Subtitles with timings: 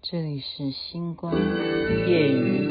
[0.00, 1.34] 这里是星光
[2.06, 2.68] 夜雨。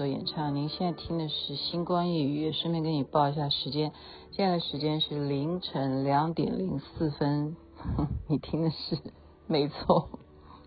[0.00, 3.92] 所演唱，您现在听的是《星光夜语》，顺便给你报一下时间，
[4.30, 7.54] 现在的时间是凌晨两点零四分。
[8.26, 8.98] 你听的是
[9.46, 10.08] 没错，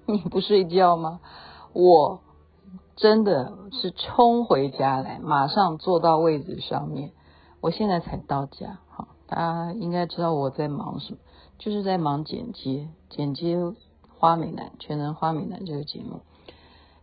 [0.06, 1.20] 你不睡觉吗？
[1.74, 2.22] 我
[2.96, 7.12] 真的是冲回家来，马上坐到位置上面。
[7.60, 11.18] 我现在才到家，好，大家应该知道我在忙什么，
[11.58, 13.58] 就是在忙剪接，剪接
[14.16, 16.22] 《花美男》全能花美男这个节目，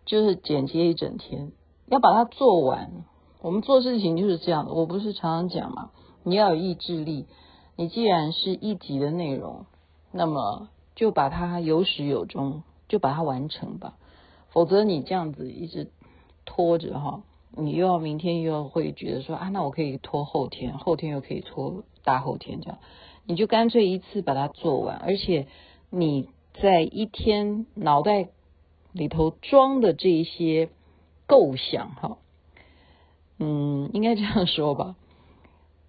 [0.05, 1.51] 就是剪接一整天。
[1.91, 3.05] 要把它做完，
[3.43, 4.73] 我们做事情就是这样的。
[4.73, 5.91] 我不是常常讲嘛，
[6.23, 7.27] 你要有意志力。
[7.75, 9.67] 你既然是一集的内容，
[10.13, 13.97] 那么就把它有始有终，就把它完成吧。
[14.51, 15.91] 否则你这样子一直
[16.45, 22.79] 拖着哈，你又要明天又要会觉得说啊，那我可以拖后天，后天又可以拖大后天这样，
[23.27, 24.97] 你就干脆一次把它做完。
[24.99, 25.49] 而且
[25.91, 26.29] 你
[26.63, 28.29] 在一天脑袋
[28.93, 30.69] 里头装的这一些。
[31.31, 32.19] 构想哈，
[33.39, 34.97] 嗯，应该这样说吧。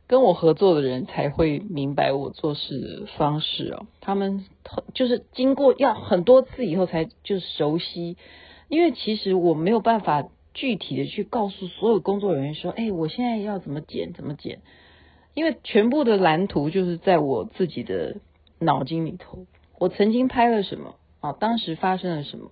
[0.06, 3.88] 跟我合作的人才会明白我做事的方式哦。
[4.02, 4.46] 他们
[4.94, 8.18] 就是经过要很多次以后才就熟悉，
[8.68, 14.60] 因为其实我没有办法具体的去告诉所有工作人员说，哎，我现在要怎么剪怎么剪，
[15.34, 18.18] 因为全部的蓝图就是在我自己的
[18.60, 19.48] 脑筋里头。
[19.80, 21.32] 我曾经拍了什么啊？
[21.32, 22.52] 当时发生了什么？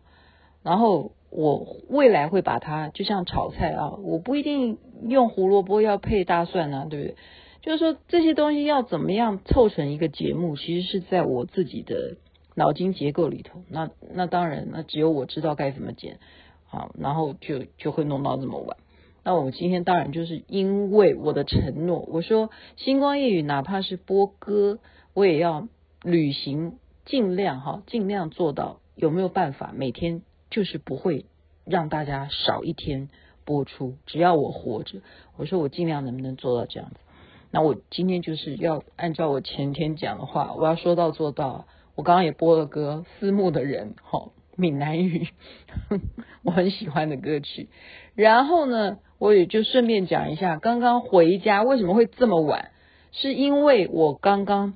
[0.63, 1.11] 然后。
[1.31, 7.15] 我未来会把它就像炒菜啊，我不一定用胡萝卜要配大蒜啊，对不对？
[7.61, 12.15] 就是说这些东西要怎么样凑成一个节目，其实是在我自己的
[12.55, 13.61] 脑筋结构里头。
[13.69, 16.19] 那那当然，那只有我知道该怎么剪，
[16.65, 18.77] 好，然后就就会弄到这么晚。
[19.23, 24.79] 那我今天当然就是因为我的承诺，我说星光夜雨哪怕是播歌，
[25.13, 25.67] 我也要
[26.01, 30.23] 履行，尽量哈，尽量做到有没有办法每天。
[30.49, 31.25] 就是不会
[31.65, 33.09] 让大家少一天
[33.45, 35.01] 播出，只要我活着，
[35.37, 36.95] 我说我尽量能不能做到这样子。
[37.51, 41.65] 那我今天就是要按照我前天讲的话，我要说到做到。
[41.95, 45.27] 我刚刚也播了歌，《思慕的人》哈，闽南语，
[46.43, 47.67] 我很喜欢的歌曲。
[48.15, 52.71] 然后呢，我也就顺便讲一下，刚刚回家为什么会这么晚，
[53.11, 54.75] 是因为我刚刚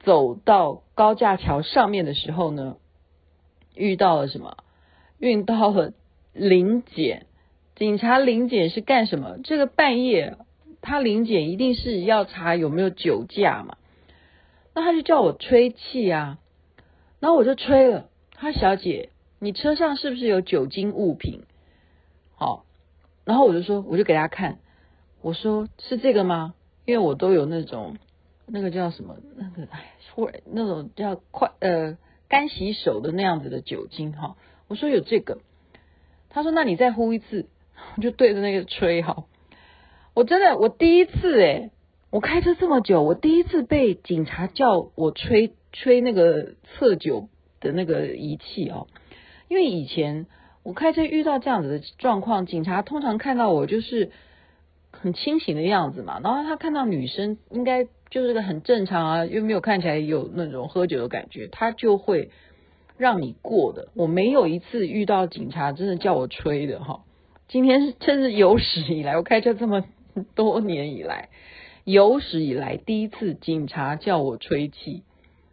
[0.00, 2.76] 走到高架桥上面的时候呢，
[3.76, 4.56] 遇到了什么？
[5.22, 5.92] 运到了
[6.32, 7.26] 临检，
[7.76, 9.38] 警察临检是干什么？
[9.44, 10.36] 这个半夜
[10.80, 13.76] 他临检一定是要查有没有酒驾嘛？
[14.74, 16.38] 那他就叫我吹气啊，
[17.20, 18.08] 然后我就吹了。
[18.34, 21.44] 他小姐，你车上是不是有酒精物品？
[22.34, 22.64] 好，
[23.24, 24.58] 然后我就说，我就给他看，
[25.20, 26.54] 我说是这个吗？
[26.84, 27.96] 因为我都有那种
[28.44, 31.96] 那个叫什么那个哎，突然那种叫快呃
[32.28, 34.34] 干洗手的那样子的酒精哈。
[34.72, 35.36] 我说有这个，
[36.30, 37.44] 他说那你再呼一次，
[37.94, 39.24] 我就对着那个吹哈。
[40.14, 41.70] 我真的我第一次诶，
[42.08, 47.28] 我开车这么久，我第一次被警察叫我吹吹那个测酒
[47.60, 48.86] 的那个仪器哦。
[49.50, 50.24] 因为以前
[50.62, 54.10] 我开车遇到这样子的状况，警察通常看到我就是
[54.90, 62.30] 很清醒的样子嘛，然后他看到女生应该就是个很正常啊，又没有看起来有那种喝酒的感觉，他就会。
[62.96, 67.04] 让你过的，我没有一次遇到警察真的叫我吹的哈。
[67.48, 69.84] 今天是真是有史以来，我开车这么
[70.34, 71.28] 多年以来，
[71.84, 75.02] 有史以来第一次警察叫我吹气，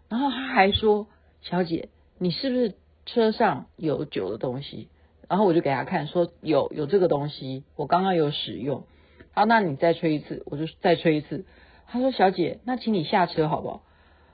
[0.08, 1.08] 然后他还说
[1.42, 2.76] ：“小姐，你是不是
[3.06, 4.88] 车上有酒的东西？”
[5.28, 8.84] 然后我就给他看，说有有这个东西，我刚刚有使用。
[9.32, 11.46] 好，那你再吹一次，我就再吹一次。
[11.88, 13.84] 他说：“小姐，那请你下车好不好？”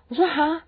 [0.08, 0.64] 我说：“哈，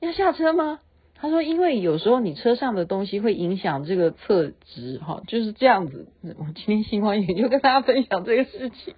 [0.00, 0.80] 要下车吗？”
[1.22, 6.08] 他说：“因为有时候你车上的东西会影响这个测值，哈，就是这样子。
[6.20, 8.96] 我今天星光夜语就跟大家分享这个事情，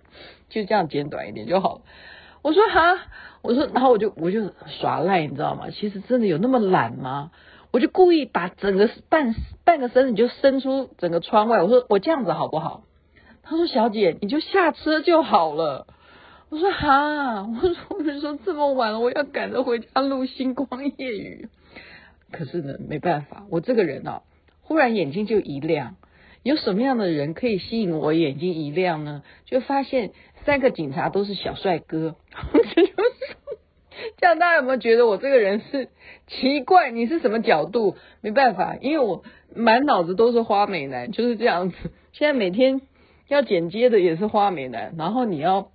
[0.48, 1.80] 就这样简短一点就好了。
[2.40, 2.98] 我说哈，
[3.42, 5.68] 我说，然后我就我就耍赖，你知道吗？
[5.68, 7.30] 其实真的有那么懒吗？
[7.72, 9.34] 我就故意把整个半
[9.66, 12.84] 半个身子就伸出整个窗外，我说我这样子好不好？
[13.42, 15.86] 他说小姐你就下车就好了。
[16.48, 21.50] 我说哈，我说我就说这么晚了，我要赶着回家录星光夜雨。
[22.36, 24.22] 可是呢，没办法，我这个人啊，
[24.62, 25.96] 忽然眼睛就一亮。
[26.42, 29.22] 有什么样的人可以吸引我眼睛一亮呢？
[29.46, 30.10] 就发现
[30.44, 32.16] 三个警察都是小帅哥。
[34.18, 35.88] 这样大家有没有觉得我这个人是
[36.26, 36.90] 奇怪？
[36.90, 37.96] 你是什么角度？
[38.20, 39.22] 没办法，因为我
[39.54, 41.76] 满脑子都是花美男，就是这样子。
[42.12, 42.82] 现在每天
[43.28, 45.70] 要剪接的也是花美男，然后你要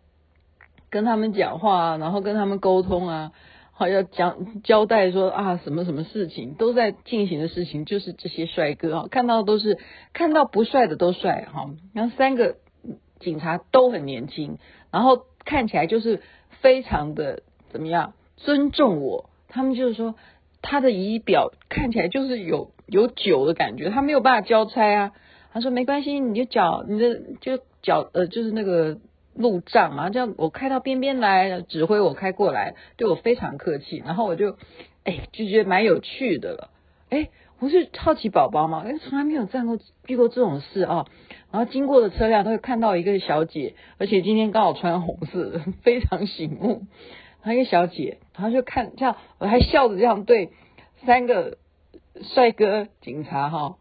[0.92, 3.32] 跟他们讲话，然后跟他们沟通啊，
[3.80, 9.78] 好要讲交代说啊什么什么事情都在进行的事情，就是这些帅哥啊，看到都是
[10.12, 11.70] 看到不帅的都帅哈。
[11.94, 12.58] 然后三个
[13.22, 14.58] 警察都很年轻，
[14.92, 16.22] 然后看起来就是
[16.60, 18.16] 非常的怎么样？
[18.36, 20.16] 尊重我，他们就是说
[20.62, 25.14] 他的仪表看起来就是有有酒的感觉，他没有办法交差啊。
[25.54, 28.98] 他说没关系，你就脚你的就脚呃就是那个
[29.40, 34.04] 路障嘛，这样我开到边边来，指挥我开过来，对我非常客气。
[34.06, 34.58] 然后我就
[35.06, 36.70] 哎就觉得蛮有趣的了，
[37.10, 41.06] 哎我是好奇宝宝嘛，哎从来没有站过遇过这种事啊。
[41.52, 46.84] 然后经过的车辆都会看到一个小姐，而且今天刚好穿红色， 非常醒目。
[47.42, 50.50] 还有一个小姐，然后就看这样，我还笑着这样对
[51.06, 51.58] 三个
[52.22, 53.78] 帅哥警察哈，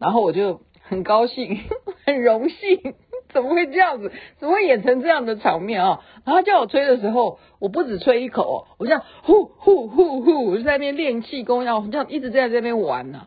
[0.00, 1.60] 然后我就很高兴，
[2.04, 2.94] 很荣幸，
[3.36, 4.10] 怎么会这样子？
[4.38, 6.00] 怎么会演成这样的场面啊？
[6.24, 13.26] 然后叫我吹的时候，我不止吹一口，我这样呼呼呼呼，我就在那边练气功，然后这样一直在这边玩呢。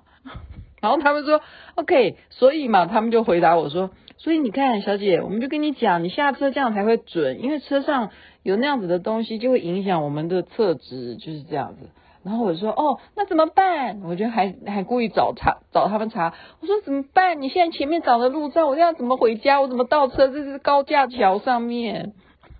[0.81, 1.41] 然后他们说
[1.75, 8.09] OK，所以嘛，他们就回答我说，所以你看，小姐，我们就跟你讲，你下车这样才会准，因为车上。
[8.41, 11.89] 有那样子的东西就会影响我们的测值，就是这样子。
[12.21, 14.01] 然后我说哦，那怎么办？
[14.03, 16.33] 我就还还故意找查找他们查。
[16.59, 17.41] 我说怎么办？
[17.41, 19.61] 你现在前面找的路障，我要怎么回家？
[19.61, 20.27] 我怎么倒车？
[20.27, 22.13] 这是高架桥上面。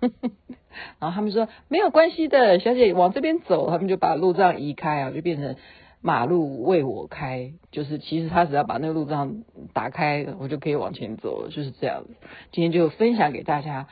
[0.98, 3.68] 然后他们说没有关系的，小姐往这边走。
[3.68, 5.56] 他们就把路障移开啊，就变成
[6.00, 7.52] 马路为我开。
[7.70, 9.42] 就是其实他只要把那个路障
[9.74, 11.50] 打开，我就可以往前走了。
[11.50, 12.10] 就是这样子。
[12.50, 13.88] 今天就分享给大家。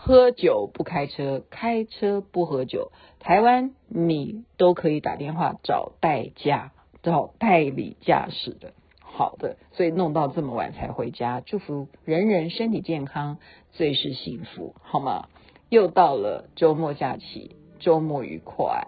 [0.00, 2.92] 喝酒不开车，开车不喝酒。
[3.18, 6.70] 台湾你都可以打电话找代驾，
[7.02, 8.74] 找代理驾驶的。
[9.00, 13.38] 好的，所以弄到这么晚才回家，祝福人人身体健康，
[13.72, 15.26] 最是幸福，好吗？
[15.68, 18.86] 又到了周末假期，周末愉快，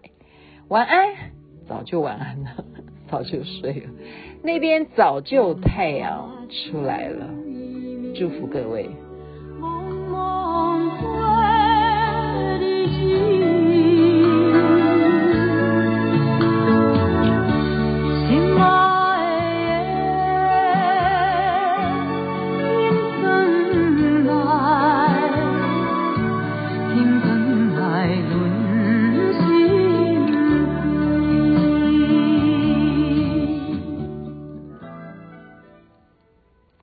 [0.68, 1.32] 晚安。
[1.66, 2.64] 早就晚安了，
[3.10, 3.90] 早就睡了。
[4.44, 7.28] 那边早就太阳出来了，
[8.14, 8.90] 祝福各位。